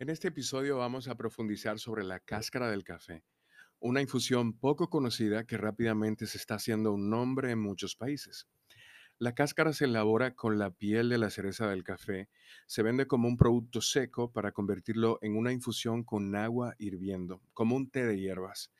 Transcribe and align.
En 0.00 0.10
este 0.10 0.26
episodio 0.26 0.78
vamos 0.78 1.06
a 1.06 1.14
profundizar 1.14 1.78
sobre 1.78 2.02
la 2.02 2.18
cáscara 2.18 2.68
del 2.68 2.82
café, 2.82 3.22
una 3.78 4.00
infusión 4.00 4.58
poco 4.58 4.90
conocida 4.90 5.46
que 5.46 5.56
rápidamente 5.56 6.26
se 6.26 6.36
está 6.36 6.56
haciendo 6.56 6.92
un 6.92 7.10
nombre 7.10 7.52
en 7.52 7.60
muchos 7.60 7.94
países. 7.94 8.48
La 9.18 9.36
cáscara 9.36 9.72
se 9.72 9.84
elabora 9.84 10.34
con 10.34 10.58
la 10.58 10.72
piel 10.72 11.10
de 11.10 11.18
la 11.18 11.30
cereza 11.30 11.68
del 11.68 11.84
café, 11.84 12.28
se 12.66 12.82
vende 12.82 13.06
como 13.06 13.28
un 13.28 13.36
producto 13.36 13.80
seco 13.80 14.32
para 14.32 14.50
convertirlo 14.50 15.20
en 15.22 15.36
una 15.36 15.52
infusión 15.52 16.02
con 16.02 16.34
agua 16.34 16.74
hirviendo, 16.78 17.40
como 17.52 17.76
un 17.76 17.88
té 17.88 18.04
de 18.04 18.18
hierbas. 18.18 18.72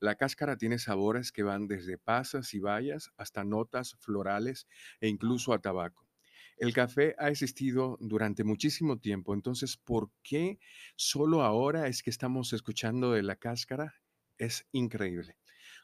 La 0.00 0.14
cáscara 0.14 0.56
tiene 0.56 0.78
sabores 0.78 1.32
que 1.32 1.42
van 1.42 1.68
desde 1.68 1.98
pasas 1.98 2.54
y 2.54 2.60
bayas 2.60 3.12
hasta 3.18 3.44
notas 3.44 3.96
florales 4.00 4.66
e 5.02 5.08
incluso 5.08 5.52
a 5.52 5.60
tabaco. 5.60 6.11
El 6.58 6.72
café 6.72 7.14
ha 7.18 7.28
existido 7.28 7.98
durante 8.00 8.44
muchísimo 8.44 8.98
tiempo, 8.98 9.34
entonces, 9.34 9.76
¿por 9.76 10.10
qué 10.22 10.58
solo 10.96 11.42
ahora 11.42 11.88
es 11.88 12.02
que 12.02 12.10
estamos 12.10 12.52
escuchando 12.52 13.12
de 13.12 13.22
la 13.22 13.36
cáscara? 13.36 13.94
Es 14.38 14.66
increíble. 14.72 15.36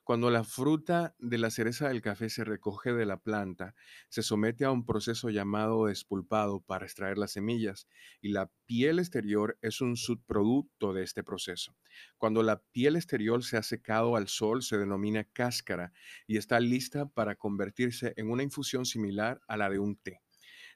Cuando 0.09 0.31
la 0.31 0.43
fruta 0.43 1.15
de 1.19 1.37
la 1.37 1.51
cereza 1.51 1.89
del 1.89 2.01
café 2.01 2.31
se 2.31 2.43
recoge 2.43 2.95
de 2.95 3.05
la 3.05 3.19
planta, 3.19 3.75
se 4.09 4.23
somete 4.23 4.65
a 4.65 4.71
un 4.71 4.87
proceso 4.87 5.29
llamado 5.29 5.85
despulpado 5.85 6.61
para 6.61 6.87
extraer 6.87 7.19
las 7.19 7.33
semillas 7.33 7.89
y 8.23 8.31
la 8.31 8.51
piel 8.65 9.01
exterior 9.01 9.59
es 9.61 9.83
un 9.83 9.99
subproducto 9.99 10.95
de 10.95 11.03
este 11.03 11.23
proceso. 11.23 11.77
Cuando 12.17 12.43
la 12.43 12.63
piel 12.73 12.97
exterior 12.97 13.45
se 13.45 13.59
ha 13.59 13.63
secado 13.63 14.17
al 14.17 14.29
sol, 14.29 14.63
se 14.63 14.79
denomina 14.79 15.25
cáscara 15.25 15.93
y 16.27 16.39
está 16.39 16.59
lista 16.59 17.07
para 17.07 17.35
convertirse 17.35 18.15
en 18.17 18.31
una 18.31 18.43
infusión 18.43 18.87
similar 18.87 19.43
a 19.47 19.59
la 19.59 19.69
de 19.69 19.79
un 19.79 19.97
té. 19.97 20.23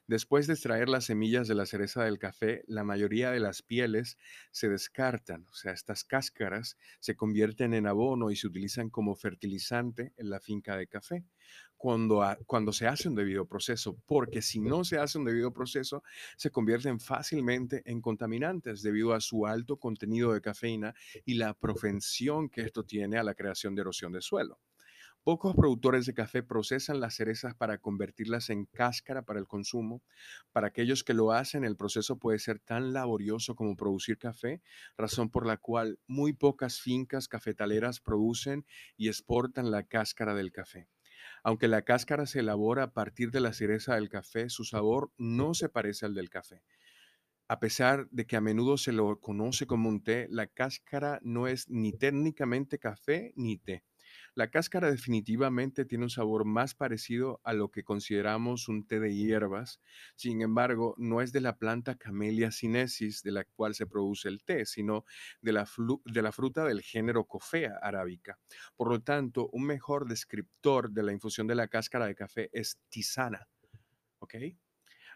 Después 0.05 0.47
de 0.47 0.53
extraer 0.53 0.89
las 0.89 1.05
semillas 1.05 1.47
de 1.47 1.55
la 1.55 1.65
cereza 1.65 2.03
del 2.03 2.19
café, 2.19 2.65
la 2.67 2.83
mayoría 2.83 3.31
de 3.31 3.39
las 3.39 3.61
pieles 3.61 4.17
se 4.51 4.67
descartan, 4.67 5.47
o 5.49 5.53
sea, 5.53 5.71
estas 5.71 6.03
cáscaras 6.03 6.77
se 6.99 7.15
convierten 7.15 7.73
en 7.73 7.87
abono 7.87 8.29
y 8.29 8.35
se 8.35 8.47
utilizan 8.47 8.89
como 8.89 9.15
fertilizante 9.15 10.11
en 10.17 10.29
la 10.29 10.41
finca 10.41 10.75
de 10.75 10.87
café. 10.87 11.23
Cuando, 11.77 12.21
cuando 12.45 12.73
se 12.73 12.85
hace 12.85 13.07
un 13.07 13.15
debido 13.15 13.45
proceso, 13.47 13.97
porque 14.05 14.41
si 14.41 14.59
no 14.59 14.83
se 14.83 14.97
hace 14.97 15.17
un 15.17 15.23
debido 15.23 15.53
proceso, 15.53 16.03
se 16.35 16.51
convierten 16.51 16.99
fácilmente 16.99 17.81
en 17.85 18.01
contaminantes 18.01 18.81
debido 18.81 19.13
a 19.13 19.21
su 19.21 19.45
alto 19.45 19.77
contenido 19.77 20.33
de 20.33 20.41
cafeína 20.41 20.93
y 21.23 21.35
la 21.35 21.53
profensión 21.53 22.49
que 22.49 22.61
esto 22.61 22.83
tiene 22.83 23.17
a 23.17 23.23
la 23.23 23.35
creación 23.35 23.73
de 23.73 23.81
erosión 23.81 24.11
de 24.11 24.21
suelo. 24.21 24.59
Pocos 25.23 25.55
productores 25.55 26.05
de 26.05 26.13
café 26.13 26.43
procesan 26.43 26.99
las 26.99 27.15
cerezas 27.15 27.55
para 27.55 27.77
convertirlas 27.77 28.49
en 28.49 28.65
cáscara 28.65 29.21
para 29.21 29.39
el 29.39 29.47
consumo. 29.47 30.03
Para 30.51 30.67
aquellos 30.67 31.05
que 31.05 31.13
lo 31.13 31.31
hacen, 31.31 31.63
el 31.63 31.77
proceso 31.77 32.17
puede 32.17 32.39
ser 32.39 32.59
tan 32.59 32.91
laborioso 32.91 33.55
como 33.55 33.77
producir 33.77 34.17
café, 34.17 34.61
razón 34.97 35.29
por 35.29 35.45
la 35.45 35.55
cual 35.55 35.97
muy 36.07 36.33
pocas 36.33 36.81
fincas 36.81 37.29
cafetaleras 37.29 38.01
producen 38.01 38.65
y 38.97 39.07
exportan 39.07 39.71
la 39.71 39.83
cáscara 39.83 40.35
del 40.35 40.51
café. 40.51 40.89
Aunque 41.41 41.69
la 41.69 41.83
cáscara 41.83 42.25
se 42.25 42.39
elabora 42.39 42.83
a 42.83 42.91
partir 42.91 43.31
de 43.31 43.39
la 43.39 43.53
cereza 43.53 43.95
del 43.95 44.09
café, 44.09 44.49
su 44.49 44.65
sabor 44.65 45.13
no 45.17 45.53
se 45.53 45.69
parece 45.69 46.05
al 46.05 46.15
del 46.15 46.29
café. 46.29 46.63
A 47.47 47.61
pesar 47.61 48.09
de 48.09 48.25
que 48.25 48.35
a 48.35 48.41
menudo 48.41 48.77
se 48.77 48.91
lo 48.91 49.21
conoce 49.21 49.67
como 49.67 49.87
un 49.87 50.03
té, 50.03 50.27
la 50.29 50.47
cáscara 50.47 51.19
no 51.23 51.47
es 51.47 51.69
ni 51.69 51.93
técnicamente 51.93 52.77
café 52.77 53.31
ni 53.37 53.57
té. 53.57 53.85
La 54.35 54.49
cáscara 54.49 54.89
definitivamente 54.89 55.85
tiene 55.85 56.05
un 56.05 56.09
sabor 56.09 56.43
más 56.43 56.73
parecido 56.73 57.39
a 57.43 57.53
lo 57.53 57.69
que 57.69 57.83
consideramos 57.83 58.67
un 58.67 58.87
té 58.87 58.99
de 58.99 59.13
hierbas. 59.13 59.79
Sin 60.15 60.41
embargo, 60.41 60.95
no 60.97 61.21
es 61.21 61.31
de 61.31 61.41
la 61.41 61.57
planta 61.57 61.95
Camellia 61.99 62.51
sinensis 62.51 63.21
de 63.21 63.31
la 63.31 63.43
cual 63.43 63.75
se 63.75 63.85
produce 63.85 64.29
el 64.29 64.43
té, 64.43 64.65
sino 64.65 65.05
de 65.41 65.53
la, 65.53 65.65
fruta 66.31 66.65
del 66.65 66.81
género 66.81 67.25
Coffea 67.25 67.77
arábica. 67.79 68.39
Por 68.75 68.89
lo 68.89 69.01
tanto, 69.03 69.49
un 69.51 69.65
mejor 69.65 70.07
descriptor 70.07 70.89
de 70.89 71.03
la 71.03 71.11
infusión 71.11 71.45
de 71.45 71.55
la 71.55 71.67
cáscara 71.67 72.07
de 72.07 72.15
café 72.15 72.49
es 72.53 72.79
tisana. 72.89 73.47
¿Ok? 74.17 74.35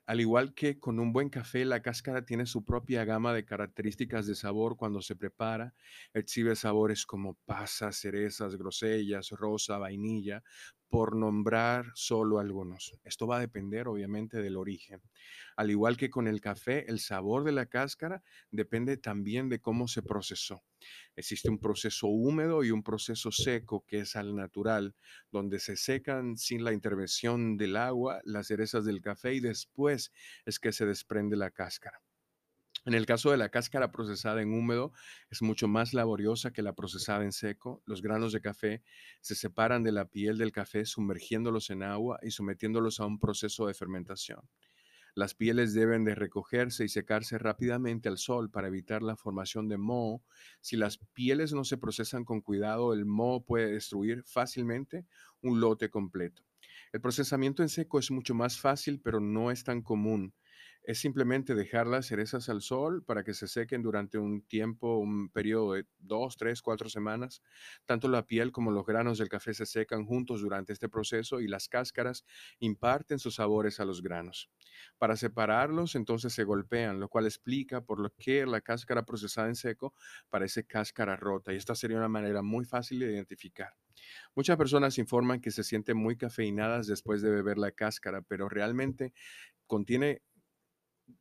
Al 0.08 0.22
igual 0.22 0.54
que 0.56 0.80
con 0.80 1.00
un 1.00 1.12
buen 1.14 1.30
café, 1.30 1.66
la 1.66 1.82
cáscara 1.82 2.26
tiene 2.26 2.46
su 2.46 2.64
propia 2.64 3.04
gama 3.06 3.34
de 3.34 3.46
características 3.46 4.26
de 4.26 4.36
sabor 4.36 4.78
cuando 4.78 5.02
se 5.02 5.16
prepara. 5.18 5.76
Exhibe 6.14 6.56
sabores 6.56 7.06
como 7.06 7.36
pasas, 7.46 7.98
cerezas, 7.98 8.56
grosellas, 8.56 9.30
rosa, 9.32 9.78
vainilla, 9.78 10.44
por 10.90 11.16
nombrar 11.16 11.92
solo 11.96 12.40
algunos. 12.40 12.98
Esto 13.04 13.28
va 13.28 13.38
a 13.38 13.42
depender 13.42 13.88
obviamente 13.88 14.42
del 14.42 14.58
origen. 14.58 15.02
Al 15.56 15.72
igual 15.72 15.98
que 15.98 16.10
con 16.10 16.28
el 16.28 16.40
café, 16.40 16.90
el 16.90 17.00
sabor 17.00 17.44
de 17.44 17.52
la 17.52 17.66
cáscara 17.66 18.24
depende 18.52 18.98
también 18.98 19.50
de 19.50 19.60
cómo 19.60 19.88
se 19.88 20.04
procesó. 20.04 20.64
Existe 21.16 21.50
un 21.50 21.60
proceso 21.60 22.08
húmedo 22.08 22.64
y 22.64 22.72
un 22.72 22.84
proceso 22.84 23.32
seco 23.32 23.84
que 23.86 24.00
es 24.00 24.16
al 24.16 24.36
natural, 24.36 24.96
donde 25.32 25.60
se 25.60 25.76
secan 25.76 26.38
sin 26.38 26.64
la 26.64 26.74
intervención 26.74 27.58
del 27.58 27.76
agua 27.76 28.22
las 28.24 28.48
cerezas 28.48 28.86
del 28.86 29.02
café 29.02 29.34
y 29.34 29.40
después 29.40 30.12
es 30.46 30.60
que 30.60 30.72
se 30.72 30.86
desprende 30.86 31.36
la 31.36 31.52
cáscara. 31.52 32.02
En 32.88 32.94
el 32.94 33.06
caso 33.06 33.32
de 33.32 33.38
la 33.38 33.50
cáscara 33.50 33.92
procesada 33.92 34.42
en 34.42 34.54
húmedo, 34.54 34.94
es 35.30 35.42
mucho 35.42 35.68
más 35.68 35.94
laboriosa 35.94 36.54
que 36.54 36.62
la 36.62 36.74
procesada 36.74 37.26
en 37.26 37.34
seco. 37.34 37.84
Los 37.86 38.02
granos 38.02 38.32
de 38.32 38.40
café 38.40 38.82
se 39.20 39.36
separan 39.36 39.84
de 39.84 39.92
la 39.92 40.06
piel 40.06 40.38
del 40.38 40.54
café 40.54 40.86
sumergiéndolos 40.86 41.70
en 41.70 41.84
agua 41.84 42.18
y 42.24 42.32
sometiéndolos 42.32 43.02
a 43.02 43.06
un 43.06 43.20
proceso 43.20 43.68
de 43.68 43.74
fermentación. 43.74 44.40
Las 45.16 45.34
pieles 45.34 45.74
deben 45.74 46.06
de 46.06 46.16
recogerse 46.16 46.86
y 46.86 46.88
secarse 46.88 47.38
rápidamente 47.38 48.08
al 48.08 48.18
sol 48.18 48.50
para 48.50 48.70
evitar 48.70 49.04
la 49.04 49.18
formación 49.18 49.68
de 49.68 49.78
moho. 49.78 50.24
Si 50.62 50.78
las 50.78 50.98
pieles 51.12 51.52
no 51.52 51.66
se 51.66 51.76
procesan 51.76 52.24
con 52.24 52.40
cuidado, 52.40 52.94
el 52.94 53.04
moho 53.04 53.44
puede 53.44 53.70
destruir 53.70 54.24
fácilmente 54.24 55.06
un 55.42 55.60
lote 55.60 55.90
completo. 55.90 56.42
El 56.94 57.02
procesamiento 57.02 57.64
en 57.64 57.68
seco 57.68 58.00
es 58.00 58.12
mucho 58.12 58.34
más 58.34 58.58
fácil, 58.62 59.02
pero 59.02 59.20
no 59.20 59.52
es 59.52 59.66
tan 59.66 59.82
común 59.82 60.34
es 60.88 61.00
simplemente 61.00 61.54
dejar 61.54 61.86
las 61.86 62.06
cerezas 62.06 62.48
al 62.48 62.62
sol 62.62 63.04
para 63.04 63.26
que 63.26 63.34
se 63.34 63.50
sequen 63.50 63.82
durante 63.82 64.18
un 64.18 64.42
tiempo, 64.44 64.98
un 64.98 65.28
periodo 65.30 65.74
de 65.74 65.86
dos, 66.00 66.38
tres, 66.38 66.62
cuatro 66.62 66.88
semanas. 66.88 67.42
Tanto 67.86 68.08
la 68.08 68.26
piel 68.26 68.54
como 68.54 68.72
los 68.72 68.86
granos 68.86 69.18
del 69.18 69.28
café 69.28 69.54
se 69.54 69.66
secan 69.66 70.06
juntos 70.06 70.40
durante 70.40 70.72
este 70.72 70.88
proceso 70.88 71.42
y 71.42 71.50
las 71.50 71.68
cáscaras 71.68 72.24
imparten 72.60 73.20
sus 73.20 73.36
sabores 73.36 73.82
a 73.82 73.86
los 73.86 74.02
granos. 74.02 74.50
Para 74.98 75.18
separarlos, 75.18 75.96
entonces 75.96 76.32
se 76.32 76.46
golpean, 76.46 77.02
lo 77.02 77.10
cual 77.10 77.26
explica 77.26 77.82
por 77.82 78.00
lo 78.00 78.10
que 78.18 78.46
la 78.46 78.62
cáscara 78.62 79.04
procesada 79.04 79.50
en 79.50 79.56
seco 79.56 79.94
parece 80.30 80.64
cáscara 80.64 81.18
rota 81.18 81.52
y 81.52 81.58
esta 81.58 81.76
sería 81.76 81.98
una 81.98 82.08
manera 82.08 82.42
muy 82.42 82.64
fácil 82.64 83.00
de 83.00 83.12
identificar. 83.12 83.74
Muchas 84.36 84.56
personas 84.56 84.98
informan 84.98 85.42
que 85.42 85.52
se 85.52 85.66
sienten 85.66 85.98
muy 85.98 86.16
cafeinadas 86.16 86.88
después 86.88 87.22
de 87.22 87.30
beber 87.30 87.58
la 87.58 87.74
cáscara, 87.74 88.22
pero 88.22 88.48
realmente 88.48 89.14
contiene 89.66 90.22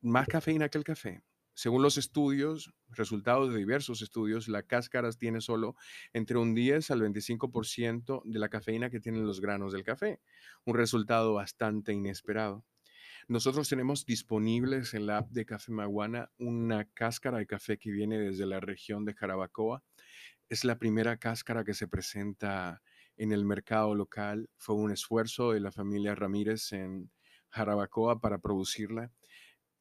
más 0.01 0.27
cafeína 0.27 0.69
que 0.69 0.77
el 0.77 0.83
café. 0.83 1.23
Según 1.53 1.81
los 1.81 1.97
estudios, 1.97 2.71
resultados 2.89 3.51
de 3.51 3.57
diversos 3.57 4.03
estudios, 4.03 4.47
la 4.47 4.61
cáscara 4.61 5.11
tiene 5.11 5.41
solo 5.41 5.75
entre 6.13 6.37
un 6.37 6.53
10 6.53 6.91
al 6.91 7.01
25% 7.01 8.21
de 8.25 8.37
la 8.37 8.49
cafeína 8.49 8.91
que 8.91 8.99
tienen 8.99 9.25
los 9.25 9.41
granos 9.41 9.73
del 9.73 9.83
café, 9.83 10.21
un 10.65 10.75
resultado 10.75 11.33
bastante 11.33 11.93
inesperado. 11.93 12.63
Nosotros 13.27 13.67
tenemos 13.67 14.05
disponibles 14.05 14.93
en 14.93 15.07
la 15.07 15.17
app 15.17 15.31
de 15.31 15.47
Café 15.47 15.71
Maguana 15.71 16.29
una 16.37 16.85
cáscara 16.85 17.39
de 17.39 17.47
café 17.47 17.79
que 17.79 17.89
viene 17.89 18.19
desde 18.19 18.45
la 18.45 18.59
región 18.59 19.03
de 19.03 19.15
Jarabacoa. 19.15 19.83
Es 20.49 20.63
la 20.63 20.77
primera 20.77 21.17
cáscara 21.17 21.63
que 21.63 21.73
se 21.73 21.87
presenta 21.87 22.83
en 23.17 23.31
el 23.31 23.45
mercado 23.45 23.95
local. 23.95 24.49
Fue 24.57 24.75
un 24.75 24.91
esfuerzo 24.91 25.53
de 25.53 25.59
la 25.59 25.71
familia 25.71 26.13
Ramírez 26.13 26.71
en 26.71 27.09
Jarabacoa 27.49 28.21
para 28.21 28.37
producirla 28.37 29.11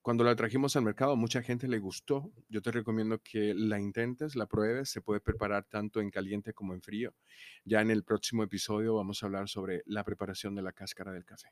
cuando 0.07 0.23
la 0.23 0.37
trajimos 0.37 0.77
al 0.77 0.85
mercado, 0.85 1.17
mucha 1.17 1.43
gente 1.43 1.67
le 1.67 1.81
gustó. 1.81 2.31
Yo 2.49 2.63
te 2.63 2.71
recomiendo 2.71 3.19
que 3.19 3.55
la 3.55 3.81
intentes, 3.81 4.37
la 4.37 4.47
pruebes. 4.47 4.89
Se 4.89 5.01
puede 5.01 5.19
preparar 5.19 5.65
tanto 5.65 6.01
en 6.01 6.13
caliente 6.13 6.53
como 6.53 6.75
en 6.75 6.81
frío. 6.81 7.13
Ya 7.65 7.81
en 7.81 7.91
el 7.91 8.05
próximo 8.05 8.45
episodio 8.45 8.95
vamos 8.95 9.21
a 9.21 9.27
hablar 9.27 9.49
sobre 9.49 9.83
la 9.85 10.05
preparación 10.05 10.55
de 10.55 10.63
la 10.63 10.73
cáscara 10.73 11.11
del 11.11 11.25
café. 11.25 11.49